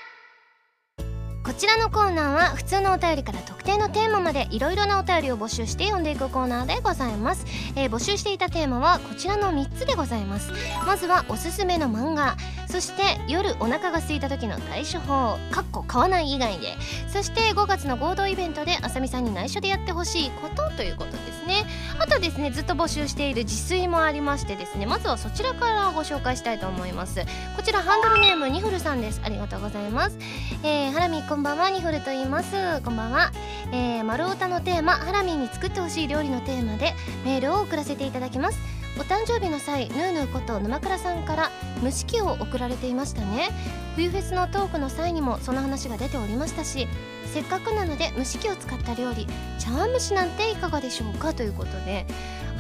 [1.44, 10.54] こちらのコーナーは普通のお便りから特定のテーマまでいろいろなお便りを募集して読んでいくコーナーでございます、えー、募集していたテーマはこちらの3つでございます。
[10.86, 12.38] まずはおすすめの漫画。
[12.68, 15.38] そして夜お腹が空いた時の対処法。
[15.52, 16.76] かっこ買わない以外で。
[17.08, 20.72] そして5月の合同イベントであさみさんに内緒でやってほしいこと。
[20.78, 21.66] ということですね。
[22.00, 24.86] あとですねずっと募集している自炊もありましてですね。
[24.86, 27.20] まずはそちらからご紹介したいと思います。
[27.56, 29.22] こちらハンドルネームニフルさんです。
[29.24, 30.18] ありがとうございます。
[30.64, 32.54] えー、ハラミこんばんはニフルと言います。
[32.84, 33.32] こんばんは。
[33.72, 36.94] えー、丸太のテーマハラミに作ってほしい料理のテーマで
[37.26, 38.60] メールを送らせていただきます。
[39.00, 43.50] お誕生日の際ヌーヌーこと沼倉さんから蒸し器を送られていましたね。
[43.96, 46.88] 冬フェスのトークの際にもその話が出ておりましたし
[47.26, 49.26] せっかくなので蒸し器を使った料理
[49.58, 51.34] 茶碗蒸しなんていかがでしょうか？
[51.34, 52.06] ということで。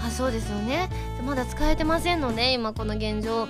[0.03, 0.89] あそうですよね。
[1.23, 3.45] まだ使えてませんので今この現状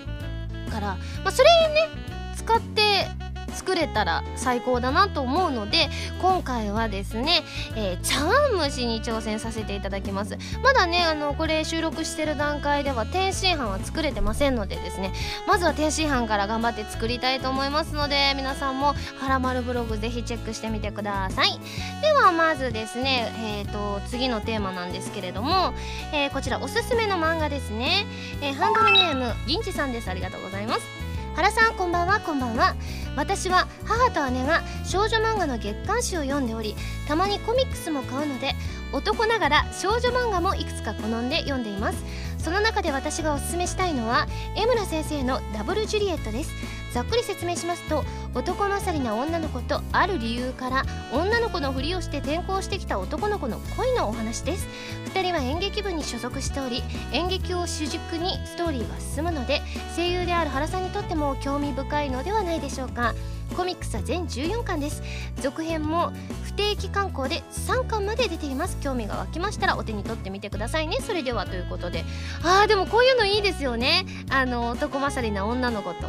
[0.70, 1.88] から、まあ、それね
[2.36, 3.08] 使って
[3.54, 5.90] 作れたら最高だなと思うので
[6.22, 7.44] 今回はですね、
[7.76, 10.38] えー、茶碗蒸しに挑戦させていただきます。
[10.62, 15.14] まだねあのこれ収録してる段階では天津飯は作れてませんのでですね
[15.48, 18.88] まずは天津飯から頑張って作りたいと思いますので皆さんも
[19.20, 21.60] 「はらまるブログ」ぜひチェックしてみてください。
[22.02, 25.74] ではまずですねえっ、ー、と次のテーマなんですけれども、
[26.14, 28.06] えー、こちらおすすめの漫画ですね、
[28.42, 30.10] えー、ハンドルネーム銀次さんです。
[30.10, 31.03] ありがとうございます。
[31.36, 32.76] 原さんこんばんはこんばんは。
[33.16, 36.76] 私は母と姉が少女漫画の月刊誌を読んでおり
[37.08, 38.54] たまにコミックスも買うので
[38.92, 42.04] 男ながら少女漫画もいくつか好んで読んでいます。
[42.38, 46.52] その中で私がおすすめしたいのは江村先生のダブルジュリエットです。
[46.94, 48.04] ざっくり説明しますと
[48.36, 54.68] 男勝りな女の子とある理由から女の子のふりをして転校してきた男の子の恋のお話です。
[55.14, 59.62] 2人は演劇部に所属しており演劇を主軸にストーリーが進むので
[59.96, 63.14] 声優である原さんにとっても興味深いのではないでしょうか。
[63.58, 65.02] コミックスは全14巻です。
[65.42, 66.12] 続編も
[66.44, 68.78] 不定期刊行で3巻まで出ています。
[68.82, 70.98] 興味が湧きましたらお手に取ってみてくださいね。
[71.02, 72.04] それではということで。
[72.44, 74.06] あーでもこういうのいいですよね。
[74.30, 76.08] あの男勝りな女の子と。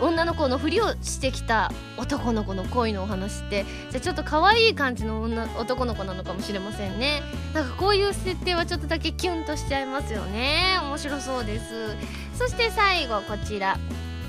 [0.00, 7.22] 女の子のふりをしてきた男の子の恋のお話ってじゃあちょっと可愛い感じの女男の子なのかもしれませんね。
[7.52, 10.78] なんかこういう設定はちょっとだけキュンとしちゃいますよね。
[10.82, 11.96] 面白そうです。
[12.34, 13.78] そして最後こちら。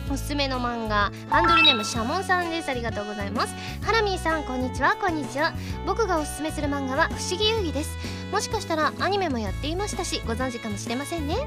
[0.08, 1.12] おすすめの漫画。
[1.30, 2.70] ハンドルネームシャモンさんです。
[2.70, 3.56] ありがとうございます。
[3.84, 4.96] ハラミーさんこんにちは。
[5.02, 5.52] こんにちは。
[5.88, 7.98] 僕がおすすめする漫画は不思議遊戯です。
[8.36, 11.38] もしかしたらアニメもやっていましたしご存知かもしれませんね。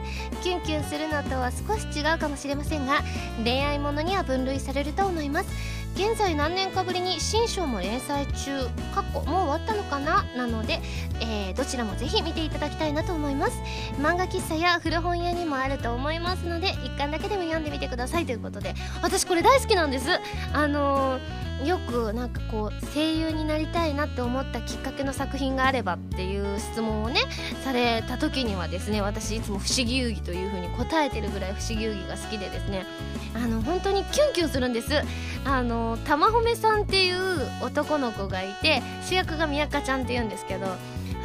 [0.43, 3.03] キュンキュンするのとは少し違うかもしれませんが
[3.45, 5.51] 恋愛ものには分類されると思います。
[5.97, 8.65] 現在何年かぶりに新章も連載中。
[8.95, 10.25] かっこもう終わったのかな？
[10.35, 10.81] なので、
[11.21, 13.61] えー、どちらもぜひ見ていただきたいなと思います。
[14.01, 20.07] 漫画喫茶や古本屋にもあると思いますので一巻だけでも読んでみてくださいということで私これ大好きなんです。
[20.55, 27.21] あのーよくなんかこう声優になりたいなって思ったきっかけの作品があればっていう質問をね
[27.65, 32.87] された時にはですね私いつも不思議遊戯というふうに答えてるぐらい不思議遊戯が好きでですね
[33.35, 34.89] あの本当にキュンキュンするんです。
[35.45, 37.17] あの玉褒めさんっていう
[37.63, 40.67] 男の子がいて主役が宮香ちゃんっていうんですけど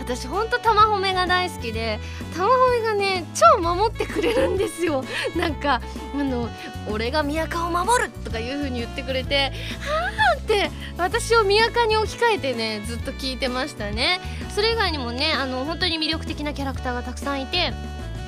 [0.03, 1.97] 私ほんと玉褒めが大好きで
[2.35, 3.23] 玉褒めがね
[3.55, 5.03] 超守ってくれるんですよ
[5.35, 5.81] なんか
[6.13, 6.49] あの
[6.91, 14.19] 「俺が宮川を守る!」とかいう風に言ってくれて「はあ!」って私を宮川に置き換えてねずっと聞いてましたね
[14.53, 17.73] それ以外にもねあの本当に魅力的なキャラクターがたくさんいて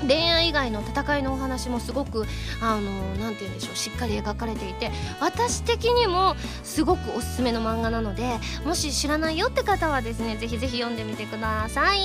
[0.08, 2.26] 恋愛以外の戦いのお話もすごく
[2.62, 12.00] あの何て言うんでしょうしっかり描かれていて私的にもすごくおすすめの漫画なのでもし知らないよって方はですねぜひぜひ読んでみてください。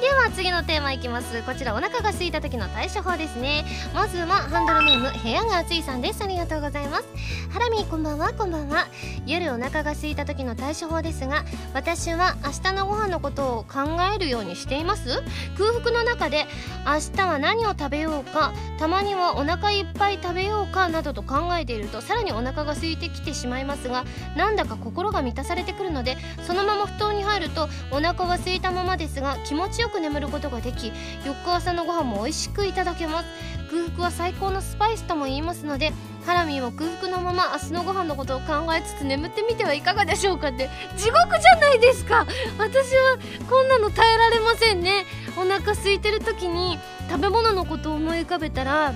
[0.00, 1.42] では次のテーマいきます。
[1.42, 3.64] こちらお腹が空いた時の対処法ですね。
[3.94, 6.24] まずはハンドルネーム部屋が暑いさんです。
[6.24, 7.04] ありがとうございます。
[7.50, 8.32] ハラミーこんばんは。
[8.32, 8.88] こんばんは。
[9.26, 15.22] 夜お腹が空いた時の対処法ですが私は明日のご飯のことを考えるようにしています。
[15.56, 16.46] 空腹の中で
[16.84, 24.04] 明日日は何を食べようかたまにはお腹いっぱい食べようかなどと考えているとさらにお腹が空いてきてしまいますが
[24.36, 30.92] なんだか心が満たされてくるのでそのまま布団に入るとお腹は空いたままですが気持ちよく眠ることができ
[31.26, 33.61] 翌朝のご飯も美味しくいただけます。
[33.72, 35.94] 空腹は最高のスパイスとも言いますので
[36.26, 42.26] ハラミーも空腹のまま明日のご飯のことを考えつつ眠ってみてはいかがでしょうかって地獄じゃないですか。
[42.58, 45.06] 私はこんなの耐えられませんね。
[45.38, 48.92] お腹空いてる時に食べ物のことを思い浮かべたら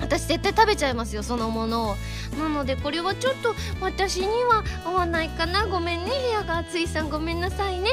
[0.00, 1.96] 私絶対食べちゃいますよそのものを。
[2.38, 5.66] なのでこれはちょっと私には合わないかな。
[5.66, 6.60] ごめんね部屋が。
[6.60, 7.88] 暑いさんごめんなさいね。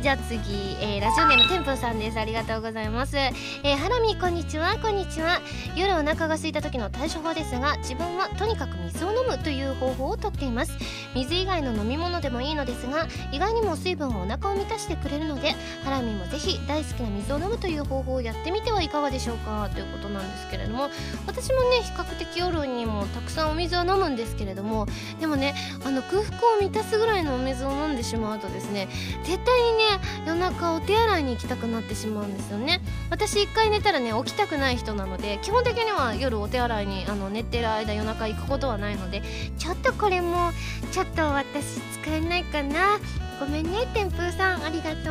[0.00, 2.20] じゃあ次、えー、ラジオネームてんぷんさんです。
[2.20, 3.16] ありがとうございます。
[3.16, 5.40] えー、ハラミこんにちはこんにちは。
[5.74, 10.72] 夜お腹が空いた時の対処法ですが自分はとにかく水を飲むという方法をとっています。
[11.14, 15.52] 水以外の飲み物でもいいのですが意外にも水分をお腹を満たしてくれるので
[15.84, 19.68] ハラミもぜひ大好きな水を飲むという方法をやってみてはいかがでしょうか。
[19.74, 20.90] ということなんですけれども
[21.26, 24.86] 私もね比較的夜にもたくさんお水を飲むんですけれども
[25.20, 28.88] でもねあの空腹を満たすぐらいのお水を飲んでしまうとですね
[29.24, 29.84] 絶対にね
[30.26, 32.80] 夜中お手洗いに行きたくなってしまうんですよね。
[33.10, 39.22] 私一回寝たらね起きたくない人なので基本的には夜お手洗いにあの寝てる間夜中行くことはないので
[39.58, 40.50] ちょっとこれも
[40.90, 42.98] ちょっと私使えないかな。
[43.40, 44.64] ごめんね天風さん。
[44.64, 45.10] ありがと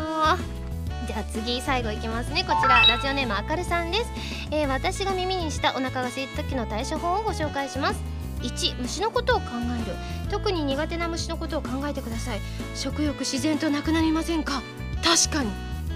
[0.57, 0.61] う。
[1.07, 2.43] じゃあ次最後いきますね。
[2.43, 4.11] こちらラジオネームあかるさんです、
[4.51, 7.99] えー、私が耳にしたお腹が空いた時の対処法をご紹介します。
[8.41, 9.45] 1虫のことを考
[9.83, 9.95] える。
[10.29, 12.39] 特に苦手な虫のことを考えてください。
[12.75, 14.61] 食欲自然となくなりませんか？
[15.03, 15.51] 確かに。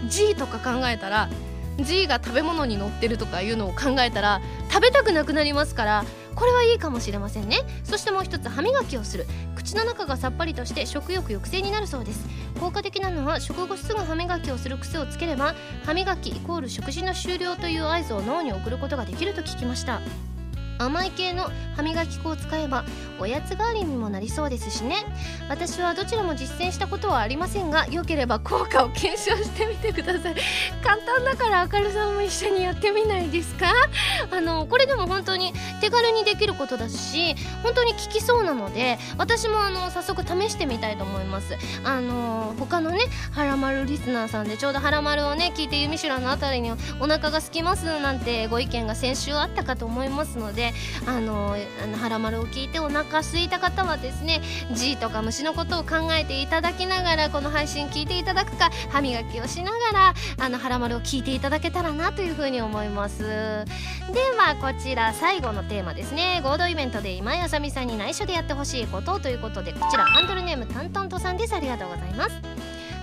[0.10, 1.30] G とか考えたら
[1.80, 6.06] G が食べ物に乗ってるとかいうのを考えたら食べたくなくなりますから
[6.36, 7.60] これはいいかもしれませんね。
[7.84, 9.26] そしてもう一つ歯磨きをする。
[9.56, 12.26] 口の中がさっぱりとして食欲抑制になるそうです。
[12.60, 15.56] 効果的なのは食後すぐ歯磨きをする癖をつければ
[15.86, 20.02] 歯磨きイコール食事の終了という合図を脳に送ることができると聞きました。
[20.78, 22.86] 甘い系の歯磨き粉を使えば
[23.20, 24.96] おやつ代わりにもなりそうですしね。
[25.50, 30.36] 私はどちらも実践したことはありませんが良ければ効果を検証してみてください。
[30.84, 33.68] 簡単だから明るさんも一緒にやってみないですか？
[34.32, 41.56] あのこれでも本当に手軽にできることだし本当に効きそうなので私もあの早速試してみたいと思います。
[41.84, 43.00] あの他のね
[43.32, 50.74] はらまるリスナーさんでちょうどはらまるをね聞いて弓らのあたりにお腹が空きますなんてご意見が先週あったかと思いますのでで
[51.06, 54.42] あのあのはらまるを聞いてお腹空いた方はですね
[54.74, 63.24] G とか虫のことを考えていただきながらこの配信聞いていただくか歯磨きをしながらあのはらまるを聞いていただけたらなというふうに思います。
[63.24, 63.26] で
[64.38, 66.42] はこちら最後のテーマですね。
[66.44, 71.56] 合同イベントで今井あさみさんに内緒でやってほしいことということでこちらハンドルネームタントントさんです。
[71.56, 72.32] ありがとうございます。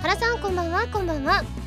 [0.03, 1.62] 原さんこんばんはこんばんは。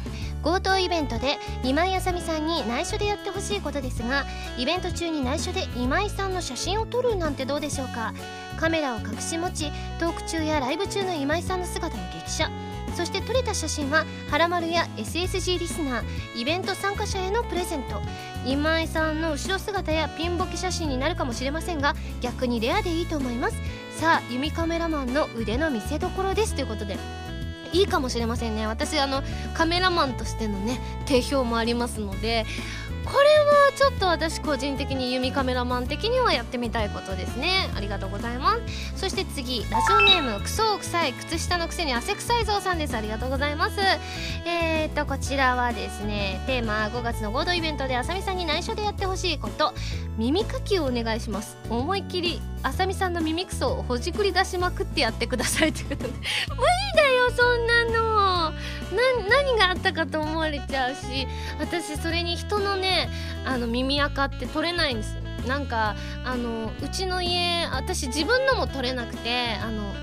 [0.46, 4.26] 強盗イベントで今井あさみさんに内緒でやってほしいことですが
[4.60, 8.14] イベント中に内緒で今井さんの写真を撮るなんてどうでしょうか。
[8.60, 12.50] カメラを隠し持ちトーク中やライブ中の今井さんの姿を激写。
[12.96, 16.04] そして撮れた写真ははらまるや SSG リスナー
[16.36, 18.00] イベント参加者へのプレゼント。
[18.46, 23.58] 今井さんの後ろ姿やピンボケ写真になるかもしれませんが逆にレアでいいと思います。
[24.00, 26.54] さあ弓カメラマンの腕の見せ所です。
[26.54, 27.25] ということで
[27.76, 28.68] いいかもしれませんね。
[28.68, 29.22] 私あの
[29.54, 32.46] カメラマンとしてのね定評もありますので
[33.06, 37.70] これはちょっと私個人的に弓カメラマン的にはやってみたいことですね。
[37.76, 38.56] ありがとうございま
[38.96, 39.00] す。
[39.00, 42.96] そして次ラジオネームクソ臭い靴下のくせに汗臭いぞうさんです。
[42.96, 43.80] ありがとうございます。
[44.46, 49.74] えー、っとこちらはですねテーマ5月の合同イベントであさみさんに内緒でやってほしいこと。
[50.18, 51.58] 耳かきをお願いします。
[51.70, 56.04] 思いっきりあさみさんの耳くそをほじくり出しまくってやってくださいということ。
[56.04, 56.22] で 無理
[56.96, 58.06] だよそんなの。
[59.28, 61.28] 何があったかと思われちゃうし。
[61.60, 63.10] 私それに人のね
[63.46, 65.16] あの耳垢って取れないんです
[65.48, 69.94] なんかあのうちの家私自分のも取れなくてあの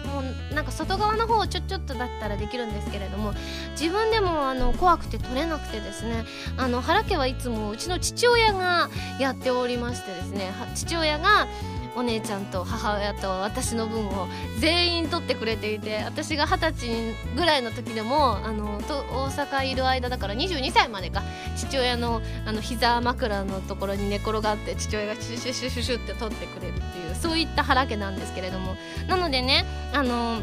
[0.54, 3.32] なんか外側の方ちょちょっとだったらできるんですけれども
[3.72, 6.24] 自分でもあの怖くて取れなくてですね
[6.56, 8.88] あの原家はいつもうちの父親が
[9.18, 11.46] やっておりましてですね父親が
[11.94, 14.28] お姉ちゃんと母親と私の分を
[14.58, 21.22] 全員取ってくれていて私が二十歳ぐらいの時でもあのと大阪いる間だから22歳までか
[21.56, 28.76] 父親のあの膝枕のところに寝転がって父親がシュシュシュシュシュって取ってくれるっていうそういった原家なんですけれども。
[29.08, 30.40] なのでねあの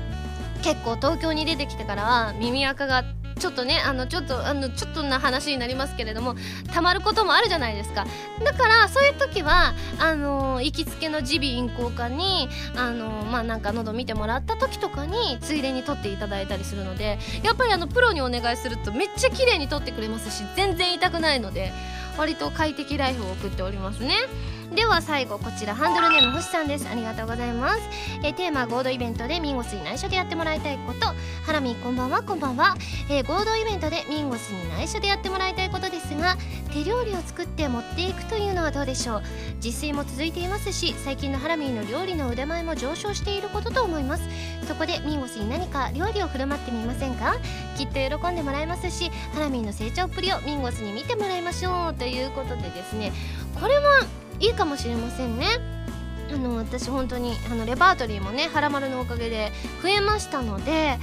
[0.61, 3.03] 結構東京に出てきてからは耳垢が
[3.39, 6.35] ちょっとねあのちょっとあのちょっとな話になりますけれども
[6.73, 8.05] たまることもあるじゃないですか
[8.43, 21.71] だからそういう時はあの行きつけの耳鼻咽喉科にあのまあなんか喉見てもらった時とかについでに取っていただいたりするのでやっぱりあのプロにお願いするとめっちゃ綺麗に取ってくれますし全然痛くないので
[22.17, 24.15] 割と快適ライフを送っておりますね。
[24.75, 26.87] では最後こちらハンドルネーム星さんです。
[26.87, 27.81] ありがとうございます。
[28.23, 31.07] えテーマ合同イベントでミンゴスに内緒でやってもらいたいこと。
[31.43, 32.75] ハラミこんばんはこんばんは、
[33.09, 36.37] え、合同イベントでミンゴスに内緒でやってもらいたいことですが
[36.71, 39.21] 手料理を作って持っていくというのはどうでしょう？
[39.55, 44.23] 自炊も続いていますし最近のハラミーの料理の腕前も上昇していることと思います。
[44.67, 47.37] そこでミンゴスに何か料理を振る舞ってみませんか？
[47.75, 53.11] きっと喜んでもらえますしハラミーの成長っぷりをミンゴスに見てもらいましょうということでですね
[53.59, 54.05] これは
[54.39, 55.45] いいかもしれませんね。
[56.31, 60.99] あの私本当にあのレパートリーもねはらまるのおかげで増えましたので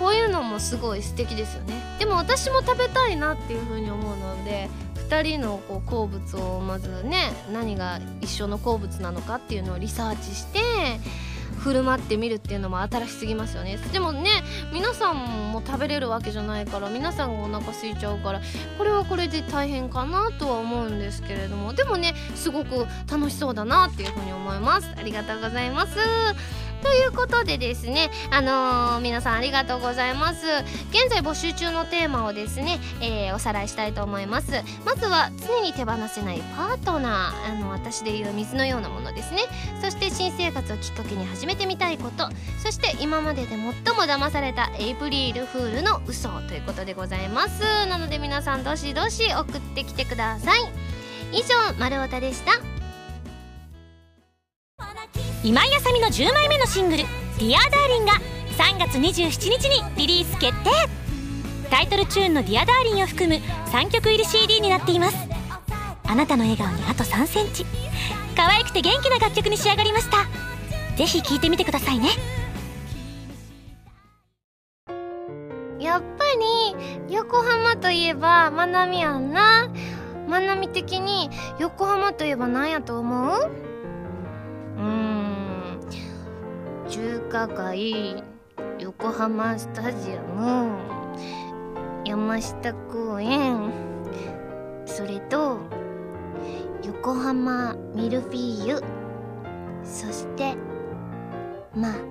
[0.00, 1.80] こういうのもすごい素敵ですよね。
[1.98, 4.68] でも私も食べたいなっていうふうに思うので
[5.08, 10.60] 2人のこう好物をまずね何が一緒の好物なのかっていうのをリサーチして
[11.58, 13.78] 振る舞ってみるっていうのも新しすぎますよね。
[13.92, 14.30] でもね
[14.72, 18.40] 皆さんも食べれるわけじゃないから皆さんがお腹空いちゃうから
[18.78, 21.74] これはこれで大変かなとは思うんですけれども。
[21.74, 24.90] でもねすごく楽しそうだなっていうふうに思います。
[24.96, 25.98] ありがとうございます。
[26.82, 30.46] ということでですねあのー、皆さんありがとうございます。
[30.90, 34.52] 現在募集中のテーマをですね、えー、おさらいしたいと思います。
[34.84, 39.42] まずは常に手放せないパートナーあの私でいう水のようなものですね。
[39.82, 42.28] そして新生活をきっかけに始めてみたいこと。
[42.62, 47.86] そして今までで最も騙されたエイプリルフールの嘘ということでございます。
[47.86, 50.60] なので皆さんどしどし送ってきてください。
[51.32, 52.77] 以上丸太でした。
[55.44, 57.04] 今井麻美の10枚目のシングル
[57.38, 58.12] 「ディアダーリンが
[58.58, 60.70] 3月27日にリリース決定。
[61.70, 63.40] タイトルチューンの「ディアダーリンを含む
[63.70, 65.16] 3曲入り CD になっています。
[66.06, 67.66] あなたの笑顔にあと3センチ。
[68.36, 70.26] 可愛くて元気な楽曲に仕上がりました。
[70.96, 72.08] ぜひ聴いてみてくださいね。
[75.78, 76.24] やっぱ
[77.08, 79.68] り横浜といえばまなみやんな。
[80.28, 83.67] まなみ的に横浜といえば何やと思う？
[84.78, 85.28] うん。
[86.88, 88.22] 中華街
[88.78, 90.78] 横浜スタジアム
[92.04, 93.70] 山下公園
[94.86, 95.58] それと
[96.82, 98.82] 横浜ミルフィーユ
[99.84, 100.56] そして
[101.74, 102.07] まあ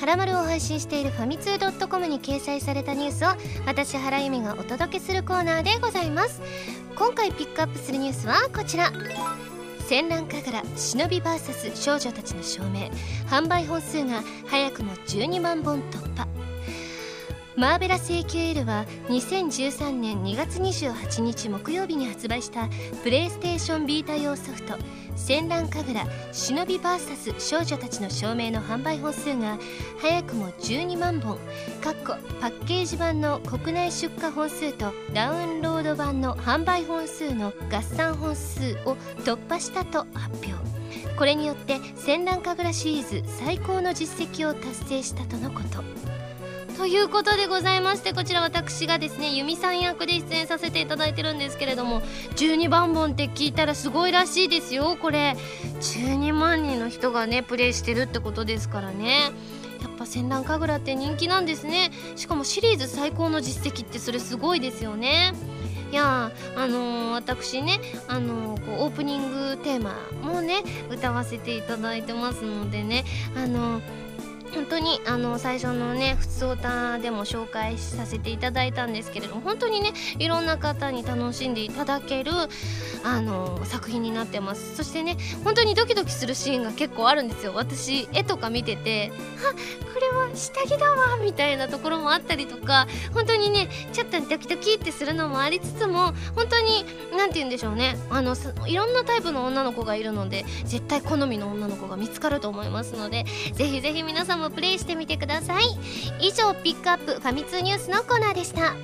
[0.00, 3.28] は「らまる」を配信しているファミツー .com に掲載されたニュースを
[3.66, 6.40] 私原由美がお届けするコーナーでございます。
[6.96, 8.90] 今回ピックアップするニュースはこちら。
[9.86, 12.90] 戦乱神楽忍び VS 少女たちの証明。
[13.28, 16.29] 販売本数が早くも12万本突破。
[17.60, 22.70] マーベラス AQL は2013年2月28日木曜日に発売した
[23.02, 24.78] プレイステーションビータ用ソフト
[25.14, 29.58] 戦乱神楽忍び VS 少女たちの証明の販売本数が
[30.00, 31.36] 早くも12万本
[31.82, 40.54] かっこパッケージ版の国内出荷本数とダウンロード版の販売本数の合算本数を突破したと発表。
[41.14, 46.09] これによって戦乱神楽シリーズ最高の実績を達成したとのこと。
[46.80, 52.00] ということでございましてこちら私がですね由美さん役で出演させていただいてるんですけれども
[52.36, 54.96] 12番本って聞いたらすごいらしいですよ。
[54.98, 55.36] これ
[55.80, 59.30] 12万人の人がねプレイしてるってことですからね。
[59.82, 61.90] やっぱ戦乱神楽って人気なんですね。
[62.16, 65.34] しかもシリーズ最高の実績ってそれすごいですよね。
[65.92, 67.78] いやあのー、私ね、
[68.08, 73.04] あのー、こうオープニングテーマもね歌わせていただいてますのでね
[73.36, 74.09] あのー
[74.54, 82.32] 本当にあの最初のね「ふつおた」でも紹介させていただいたんですけれども本当にねいろんな方に楽しんでいただける
[83.04, 84.76] あの作品になってます。
[84.76, 87.52] そしてね本当にドキドキするシーンが結構あるんですよ。
[87.54, 89.12] 私絵とか見てて
[89.89, 96.84] 「あれは下着だわ」みたいなところもあったりとか本当にねちょっとドキドキってするのもありつつも本当に
[97.16, 97.96] 何て言うんでしょうね。
[98.10, 98.34] あの
[98.66, 105.64] いろんなタイプの女の子がいるので絶対好みの女の子が見つかると思いますのでぜひぜひ皆さんもプレイしてみてください。
[106.20, 108.74] 以上ピックアップファミ通ニュースのコーナーでした。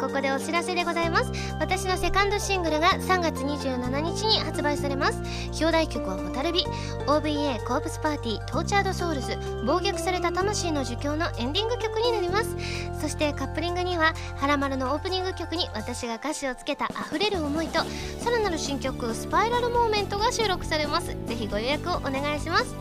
[0.00, 1.30] ここでお知らせでございます。
[1.60, 5.22] 私のセカンドシングルが3月27日に発売されます。
[5.52, 6.64] 表題曲は「ホタルビ」
[7.06, 12.56] OVA コープスパーティートーチャードソウルズ暴虐された魂の呪叫のエンディング曲になります。
[13.00, 17.80] そしてカップリングには「はらまる」のオープニング曲に私が歌詞をつけた溢れる思いと
[18.20, 21.08] さらなる新曲「スパイラルモーメント」が収録されます。
[21.26, 22.74] ぜひご予約をお願いします。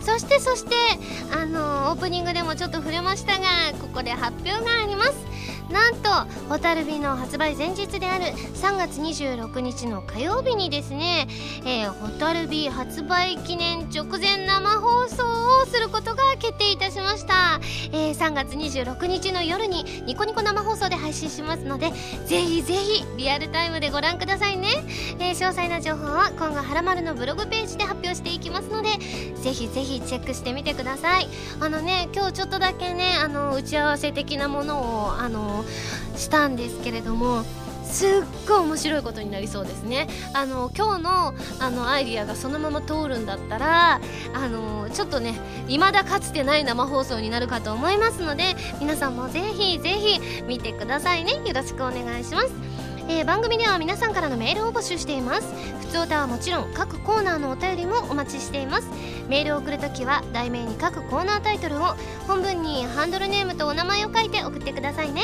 [0.00, 0.74] そしてそして
[1.32, 3.46] あのオープニングでもちょっと触れましたが
[3.80, 5.12] ここで発表があります。
[5.70, 6.10] なんと
[6.48, 11.28] 「ホタルビ」の発売前日である3月26日の火曜日にですね
[11.66, 15.24] 「えー、ホタルビ」発売記念直前生放送
[15.62, 17.60] をすることが決定いたしました、
[17.92, 21.90] えー、3 3月26日の夜にニコニコ生放送で配信しますので
[22.26, 24.68] ぜひぜひリアルタイムでご覧くださいね、
[25.18, 28.90] えー、詳細な情報は今後はらまるのブログページで発表していきますので
[29.42, 31.28] ぜひぜひチェックしてみてください。
[31.60, 35.59] あのね今日ちょっとだけねあの打ち合わせ的なものをあの
[36.16, 37.44] したんですけれども
[37.84, 38.08] すっ
[38.46, 40.08] ごい面白いことになりそうですね。
[40.32, 44.00] あの今日のあのアイディアがそのまま通るんだったら
[44.32, 45.34] あのちょっとね
[45.66, 51.32] 未だかつてない生放送になるかと思いますので皆さんもぜひぜひ見てくださいね。
[51.44, 52.69] よろしくお願いします。
[53.10, 55.52] えー、番組では皆さんからのメールを募集しています。
[55.80, 58.88] 普通歌はもちろん各コーナーのお便りもお待ちしています。
[59.28, 61.96] メールを送るときは題名に各コーナータイトルを
[62.28, 65.22] 本文にハンドルネームとお名前を書いて送ってくださいね。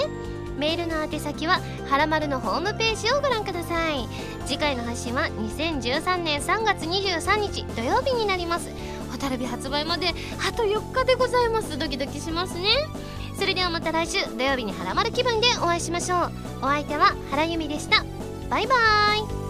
[0.59, 4.09] メールの宛先ははらまるのホームページをご覧ください。
[4.47, 8.68] 次回の配信は2013年3月23日土曜日になります。
[9.12, 11.78] 蛍火発売まであと4日でございます。
[11.78, 12.68] ドキドキしますね。
[13.39, 16.32] それではまた来週土曜日にはらまる気分でお会いしましょう。
[16.62, 18.05] お相手は原由美でした。
[18.49, 19.45] バイバーイ。